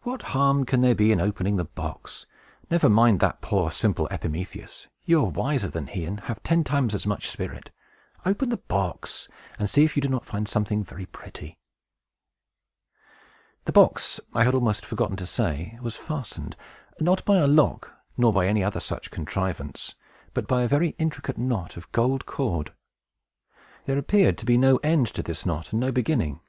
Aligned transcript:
What 0.00 0.22
harm 0.32 0.64
can 0.64 0.80
there 0.80 0.94
be 0.94 1.12
in 1.12 1.20
opening 1.20 1.56
the 1.56 1.66
box? 1.66 2.24
Never 2.70 2.88
mind 2.88 3.20
that 3.20 3.42
poor, 3.42 3.70
simple 3.70 4.06
Epimetheus! 4.10 4.88
You 5.04 5.22
are 5.22 5.28
wiser 5.28 5.68
than 5.68 5.88
he, 5.88 6.06
and 6.06 6.20
have 6.20 6.42
ten 6.42 6.64
times 6.64 6.94
as 6.94 7.06
much 7.06 7.28
spirit. 7.28 7.70
Open 8.24 8.48
the 8.48 8.56
box, 8.56 9.28
and 9.58 9.68
see 9.68 9.84
if 9.84 9.94
you 9.94 10.00
do 10.00 10.08
not 10.08 10.24
find 10.24 10.48
something 10.48 10.82
very 10.84 11.04
pretty!" 11.04 11.58
The 13.66 13.72
box, 13.72 14.20
I 14.32 14.44
had 14.44 14.54
almost 14.54 14.86
forgotten 14.86 15.16
to 15.16 15.26
say, 15.26 15.78
was 15.82 15.96
fastened; 15.98 16.56
not 16.98 17.22
by 17.26 17.36
a 17.36 17.46
lock, 17.46 17.92
nor 18.16 18.32
by 18.32 18.46
any 18.46 18.64
other 18.64 18.80
such 18.80 19.10
contrivance, 19.10 19.96
but 20.32 20.46
by 20.46 20.62
a 20.62 20.66
very 20.66 20.94
intricate 20.98 21.36
knot 21.36 21.76
of 21.76 21.92
gold 21.92 22.24
cord. 22.24 22.72
There 23.84 23.98
appeared 23.98 24.38
to 24.38 24.46
be 24.46 24.56
no 24.56 24.78
end 24.78 25.08
to 25.08 25.22
this 25.22 25.44
knot, 25.44 25.72
and 25.74 25.80
no 25.80 25.92
beginning. 25.92 26.40